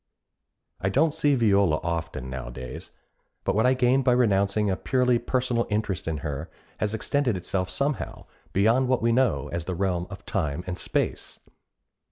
I 0.79 0.89
don't 0.89 1.13
see 1.13 1.35
Viola 1.35 1.79
often 1.83 2.27
nowadays, 2.27 2.89
but 3.43 3.53
what 3.53 3.67
I 3.67 3.75
gained 3.75 4.03
by 4.03 4.13
renouncing 4.13 4.67
a 4.67 4.75
purely 4.75 5.19
personal 5.19 5.67
interest 5.69 6.07
in 6.07 6.17
her 6.25 6.49
has 6.79 6.95
extended 6.95 7.37
itself 7.37 7.69
somehow 7.69 8.25
beyond 8.51 8.87
what 8.87 9.03
we 9.03 9.11
know 9.11 9.49
as 9.49 9.65
the 9.65 9.75
realm 9.75 10.07
of 10.09 10.25
time 10.25 10.63
and 10.65 10.75
space. 10.75 11.39